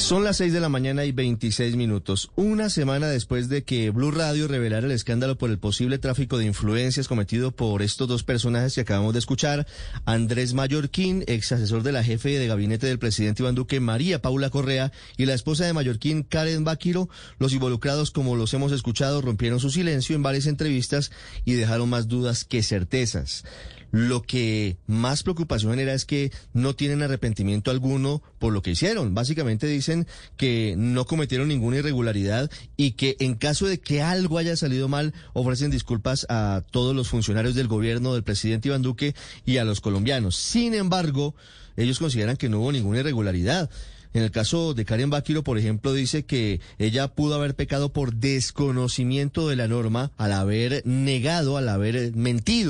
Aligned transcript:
Son 0.00 0.24
las 0.24 0.38
6 0.38 0.54
de 0.54 0.60
la 0.60 0.70
mañana 0.70 1.04
y 1.04 1.12
26 1.12 1.76
minutos. 1.76 2.32
Una 2.34 2.70
semana 2.70 3.06
después 3.06 3.48
de 3.48 3.64
que 3.64 3.90
Blue 3.90 4.10
Radio 4.10 4.48
revelara 4.48 4.86
el 4.86 4.92
escándalo 4.92 5.36
por 5.36 5.50
el 5.50 5.58
posible 5.58 5.98
tráfico 5.98 6.38
de 6.38 6.46
influencias 6.46 7.06
cometido 7.06 7.52
por 7.52 7.82
estos 7.82 8.08
dos 8.08 8.24
personajes 8.24 8.74
que 8.74 8.80
acabamos 8.80 9.12
de 9.12 9.18
escuchar, 9.20 9.66
Andrés 10.06 10.54
Mallorquín, 10.54 11.22
ex 11.28 11.52
asesor 11.52 11.82
de 11.82 11.92
la 11.92 12.02
jefe 12.02 12.30
de 12.30 12.46
gabinete 12.48 12.86
del 12.86 12.98
presidente 12.98 13.42
Iván 13.42 13.54
Duque, 13.54 13.78
María 13.78 14.22
Paula 14.22 14.50
Correa, 14.50 14.90
y 15.16 15.26
la 15.26 15.34
esposa 15.34 15.66
de 15.66 15.74
Mallorquín, 15.74 16.22
Karen 16.24 16.64
Baquiro, 16.64 17.08
los 17.38 17.52
involucrados, 17.52 18.10
como 18.10 18.34
los 18.34 18.52
hemos 18.54 18.72
escuchado, 18.72 19.20
rompieron 19.20 19.60
su 19.60 19.70
silencio 19.70 20.16
en 20.16 20.22
varias 20.22 20.46
entrevistas 20.46 21.12
y 21.44 21.52
dejaron 21.52 21.90
más 21.90 22.08
dudas 22.08 22.44
que 22.44 22.62
certezas. 22.62 23.44
Lo 23.92 24.22
que 24.22 24.76
más 24.86 25.22
preocupación 25.22 25.72
genera 25.72 25.94
es 25.94 26.04
que 26.04 26.32
no 26.52 26.74
tienen 26.74 27.02
arrepentimiento 27.02 27.70
alguno 27.70 28.22
por 28.38 28.52
lo 28.52 28.62
que 28.62 28.70
hicieron. 28.70 29.14
Básicamente 29.14 29.66
dicen 29.66 30.06
que 30.36 30.74
no 30.76 31.06
cometieron 31.06 31.48
ninguna 31.48 31.78
irregularidad 31.78 32.50
y 32.76 32.92
que 32.92 33.16
en 33.18 33.34
caso 33.34 33.66
de 33.66 33.80
que 33.80 34.02
algo 34.02 34.38
haya 34.38 34.56
salido 34.56 34.88
mal, 34.88 35.12
ofrecen 35.32 35.70
disculpas 35.70 36.26
a 36.28 36.62
todos 36.70 36.94
los 36.94 37.08
funcionarios 37.08 37.54
del 37.54 37.68
gobierno 37.68 38.14
del 38.14 38.22
presidente 38.22 38.68
Iván 38.68 38.82
Duque 38.82 39.14
y 39.44 39.56
a 39.56 39.64
los 39.64 39.80
colombianos. 39.80 40.36
Sin 40.36 40.74
embargo, 40.74 41.34
ellos 41.76 41.98
consideran 41.98 42.36
que 42.36 42.48
no 42.48 42.60
hubo 42.60 42.72
ninguna 42.72 43.00
irregularidad. 43.00 43.70
En 44.12 44.22
el 44.22 44.32
caso 44.32 44.74
de 44.74 44.84
Karen 44.84 45.10
Baquiro, 45.10 45.44
por 45.44 45.56
ejemplo, 45.56 45.92
dice 45.92 46.24
que 46.24 46.60
ella 46.78 47.08
pudo 47.08 47.36
haber 47.36 47.54
pecado 47.54 47.92
por 47.92 48.14
desconocimiento 48.14 49.48
de 49.48 49.56
la 49.56 49.68
norma 49.68 50.10
al 50.16 50.32
haber 50.32 50.82
negado, 50.84 51.56
al 51.56 51.68
haber 51.68 52.14
mentido. 52.16 52.69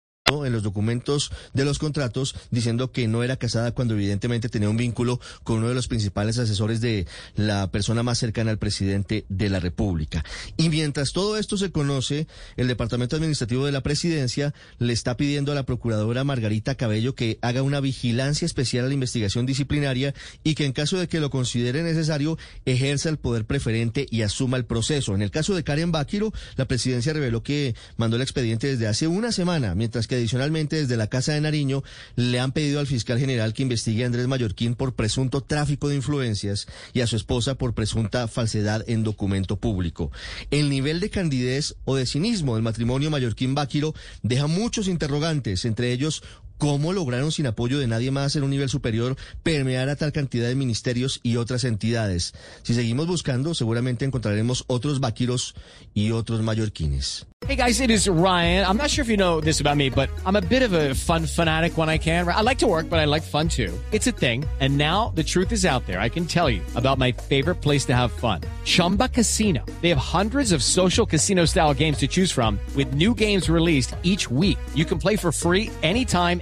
En 0.45 0.53
los 0.53 0.63
documentos 0.63 1.31
de 1.53 1.65
los 1.65 1.79
contratos 1.79 2.35
diciendo 2.49 2.91
que 2.91 3.07
no 3.07 3.23
era 3.23 3.37
casada 3.37 3.71
cuando 3.71 3.93
evidentemente 3.93 4.49
tenía 4.49 4.69
un 4.69 4.77
vínculo 4.77 5.19
con 5.43 5.57
uno 5.57 5.69
de 5.69 5.75
los 5.75 5.87
principales 5.87 6.37
asesores 6.37 6.81
de 6.81 7.05
la 7.35 7.69
persona 7.71 8.03
más 8.03 8.17
cercana 8.17 8.51
al 8.51 8.57
presidente 8.57 9.25
de 9.29 9.49
la 9.49 9.59
República. 9.59 10.23
Y 10.57 10.69
mientras 10.69 11.11
todo 11.11 11.37
esto 11.37 11.57
se 11.57 11.71
conoce, 11.71 12.27
el 12.57 12.67
Departamento 12.67 13.15
Administrativo 13.15 13.65
de 13.65 13.71
la 13.71 13.81
Presidencia 13.81 14.53
le 14.79 14.93
está 14.93 15.17
pidiendo 15.17 15.51
a 15.51 15.55
la 15.55 15.65
procuradora 15.65 16.23
Margarita 16.23 16.75
Cabello 16.75 17.15
que 17.15 17.37
haga 17.41 17.61
una 17.61 17.79
vigilancia 17.79 18.45
especial 18.45 18.85
a 18.85 18.87
la 18.87 18.93
investigación 18.93 19.45
disciplinaria 19.45 20.13
y 20.43 20.55
que 20.55 20.65
en 20.65 20.73
caso 20.73 20.97
de 20.97 21.07
que 21.07 21.19
lo 21.19 21.29
considere 21.29 21.83
necesario 21.83 22.37
ejerza 22.65 23.09
el 23.09 23.17
poder 23.17 23.45
preferente 23.45 24.05
y 24.09 24.21
asuma 24.21 24.57
el 24.57 24.65
proceso. 24.65 25.15
En 25.15 25.21
el 25.21 25.31
caso 25.31 25.55
de 25.55 25.63
Karen 25.63 25.91
Baquiro, 25.91 26.33
la 26.55 26.65
presidencia 26.65 27.13
reveló 27.13 27.43
que 27.43 27.75
mandó 27.97 28.15
el 28.15 28.21
expediente 28.21 28.67
desde 28.67 28.87
hace 28.87 29.07
una 29.07 29.31
semana, 29.31 29.75
mientras 29.75 30.07
que 30.07 30.15
adicionalmente 30.21 30.77
desde 30.77 30.97
la 30.97 31.07
Casa 31.07 31.33
de 31.33 31.41
Nariño 31.41 31.83
le 32.15 32.39
han 32.39 32.51
pedido 32.51 32.79
al 32.79 32.87
fiscal 32.87 33.19
general 33.19 33.53
que 33.53 33.63
investigue 33.63 34.03
a 34.03 34.07
Andrés 34.07 34.27
Mallorquín 34.27 34.75
por 34.75 34.93
presunto 34.93 35.41
tráfico 35.41 35.89
de 35.89 35.95
influencias 35.95 36.67
y 36.93 37.01
a 37.01 37.07
su 37.07 37.15
esposa 37.15 37.55
por 37.55 37.73
presunta 37.73 38.27
falsedad 38.27 38.83
en 38.87 39.03
documento 39.03 39.57
público. 39.57 40.11
El 40.49 40.69
nivel 40.69 40.99
de 40.99 41.09
candidez 41.09 41.75
o 41.85 41.95
de 41.95 42.05
cinismo 42.05 42.55
del 42.55 42.63
matrimonio 42.63 43.09
Mallorquín-Báquiro 43.09 43.93
deja 44.23 44.47
muchos 44.47 44.87
interrogantes, 44.87 45.65
entre 45.65 45.91
ellos 45.91 46.23
cómo 46.61 46.93
lograron 46.93 47.31
sin 47.31 47.47
apoyo 47.47 47.79
de 47.79 47.87
nadie 47.87 48.11
más 48.11 48.35
en 48.35 48.43
un 48.43 48.51
nivel 48.51 48.69
superior 48.69 49.17
permear 49.41 49.89
a 49.89 49.95
tal 49.95 50.11
cantidad 50.11 50.47
de 50.47 50.53
ministerios 50.53 51.19
y 51.23 51.37
otras 51.37 51.63
entidades. 51.63 52.33
Si 52.61 52.75
seguimos 52.75 53.07
buscando, 53.07 53.55
seguramente 53.55 54.05
encontraremos 54.05 54.63
otros 54.67 54.99
vaquiros 54.99 55.55
y 55.95 56.11
otros 56.11 56.43
mallorquines. 56.43 57.25
Hey 57.47 57.55
guys, 57.55 57.81
it 57.81 57.89
is 57.89 58.07
Ryan. 58.07 58.67
I'm 58.67 58.77
not 58.77 58.91
sure 58.91 59.01
if 59.01 59.09
you 59.09 59.17
know 59.17 59.41
this 59.41 59.61
about 59.61 59.75
me, 59.75 59.89
but 59.89 60.11
I'm 60.27 60.35
a 60.35 60.41
bit 60.41 60.61
of 60.61 60.73
a 60.73 60.93
fun 60.93 61.25
fanatic 61.25 61.75
when 61.75 61.89
I 61.89 61.97
can. 61.97 62.27
I 62.29 62.41
like 62.41 62.59
to 62.59 62.67
work, 62.67 62.87
but 62.87 62.99
I 62.99 63.05
like 63.05 63.23
fun 63.23 63.49
too. 63.49 63.73
It's 63.91 64.05
a 64.05 64.11
thing. 64.11 64.45
And 64.59 64.77
now 64.77 65.11
the 65.15 65.23
truth 65.23 65.51
is 65.51 65.65
out 65.65 65.87
there. 65.87 65.99
I 65.99 66.07
can 66.07 66.27
tell 66.27 66.51
you 66.51 66.61
about 66.75 66.99
my 66.99 67.11
favorite 67.11 67.55
place 67.55 67.83
to 67.85 67.95
have 67.95 68.11
fun. 68.11 68.41
Chumba 68.63 69.09
Casino. 69.09 69.65
They 69.81 69.89
have 69.89 69.97
hundreds 69.97 70.51
of 70.51 70.61
social 70.61 71.07
casino 71.07 71.45
style 71.45 71.73
games 71.73 71.97
to 71.97 72.07
choose 72.07 72.31
from 72.31 72.59
with 72.75 72.93
new 72.93 73.15
games 73.15 73.49
released 73.49 73.95
each 74.03 74.29
week. 74.29 74.59
You 74.75 74.85
can 74.85 74.99
play 74.99 75.15
for 75.15 75.31
free 75.31 75.71
anytime, 75.81 76.41